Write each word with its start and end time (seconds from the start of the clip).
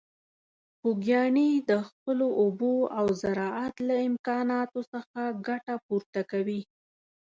خوږیاڼي 0.79 1.49
د 1.69 1.71
خپلو 1.87 2.27
اوبو 2.41 2.73
او 2.97 3.05
زراعت 3.21 3.75
له 3.87 3.95
امکاناتو 4.09 4.79
څخه 4.93 5.21
ګټه 5.47 5.75
پورته 5.85 6.21
کوي. 6.31 6.61